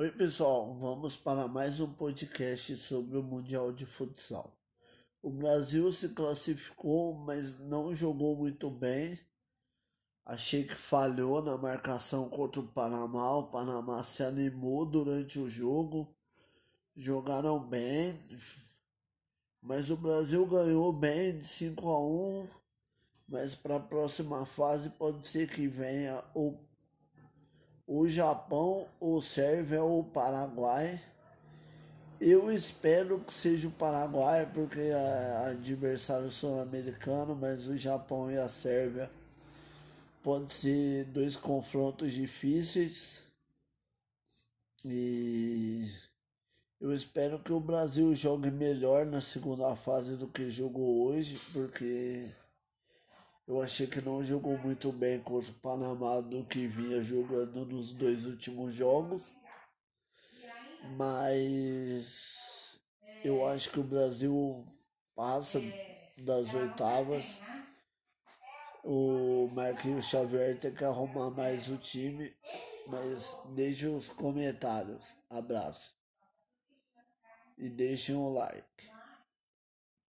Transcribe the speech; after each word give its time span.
Oi, 0.00 0.12
pessoal, 0.12 0.76
vamos 0.76 1.16
para 1.16 1.48
mais 1.48 1.80
um 1.80 1.92
podcast 1.92 2.76
sobre 2.76 3.18
o 3.18 3.22
Mundial 3.22 3.72
de 3.72 3.84
Futsal. 3.84 4.56
O 5.20 5.28
Brasil 5.28 5.92
se 5.92 6.10
classificou, 6.10 7.14
mas 7.14 7.58
não 7.58 7.92
jogou 7.92 8.36
muito 8.36 8.70
bem. 8.70 9.18
Achei 10.24 10.62
que 10.62 10.76
falhou 10.76 11.42
na 11.42 11.58
marcação 11.58 12.28
contra 12.30 12.60
o 12.60 12.68
Panamá. 12.68 13.38
O 13.38 13.50
Panamá 13.50 14.04
se 14.04 14.22
animou 14.22 14.86
durante 14.86 15.40
o 15.40 15.48
jogo, 15.48 16.14
jogaram 16.94 17.58
bem, 17.58 18.16
mas 19.60 19.90
o 19.90 19.96
Brasil 19.96 20.46
ganhou 20.46 20.92
bem 20.92 21.36
de 21.36 21.44
5 21.44 21.88
a 21.88 22.00
1. 22.00 22.48
Mas 23.28 23.56
para 23.56 23.74
a 23.74 23.80
próxima 23.80 24.46
fase 24.46 24.90
pode 24.90 25.26
ser 25.26 25.50
que 25.50 25.66
venha 25.66 26.22
o 26.36 26.68
o 27.88 28.06
Japão, 28.06 28.86
o 29.00 29.18
Sérvia 29.22 29.82
ou 29.82 30.00
o 30.00 30.04
Paraguai. 30.04 31.02
Eu 32.20 32.52
espero 32.52 33.20
que 33.20 33.32
seja 33.32 33.66
o 33.68 33.72
Paraguai, 33.72 34.50
porque 34.52 34.78
é 34.78 35.46
adversário 35.50 36.30
sul-americano, 36.30 37.34
mas 37.34 37.66
o 37.66 37.78
Japão 37.78 38.30
e 38.30 38.36
a 38.36 38.48
Sérvia 38.48 39.10
pode 40.22 40.52
ser 40.52 41.06
dois 41.06 41.34
confrontos 41.34 42.12
difíceis. 42.12 43.20
E 44.84 45.90
eu 46.78 46.94
espero 46.94 47.38
que 47.38 47.52
o 47.52 47.60
Brasil 47.60 48.14
jogue 48.14 48.50
melhor 48.50 49.06
na 49.06 49.22
segunda 49.22 49.74
fase 49.74 50.14
do 50.16 50.28
que 50.28 50.50
jogou 50.50 51.06
hoje, 51.06 51.40
porque 51.52 52.28
eu 53.48 53.62
achei 53.62 53.86
que 53.86 54.02
não 54.02 54.22
jogou 54.22 54.58
muito 54.58 54.92
bem 54.92 55.18
contra 55.20 55.50
o 55.50 55.54
Panamá 55.54 56.20
do 56.20 56.44
que 56.44 56.66
vinha 56.66 57.02
jogando 57.02 57.64
nos 57.64 57.94
dois 57.94 58.26
últimos 58.26 58.74
jogos. 58.74 59.34
Mas 60.98 62.78
eu 63.24 63.48
acho 63.48 63.70
que 63.70 63.80
o 63.80 63.84
Brasil 63.84 64.66
passa 65.16 65.62
das 66.18 66.52
oitavas. 66.52 67.24
O 68.84 69.48
Marquinhos 69.54 70.04
Xavier 70.04 70.58
tem 70.58 70.74
que 70.74 70.84
arrumar 70.84 71.30
mais 71.30 71.68
o 71.68 71.78
time. 71.78 72.36
Mas 72.86 73.34
deixe 73.54 73.86
os 73.86 74.10
comentários. 74.10 75.06
Abraço. 75.30 75.94
E 77.56 77.70
deixem 77.70 78.14
o 78.14 78.28
like. 78.28 78.87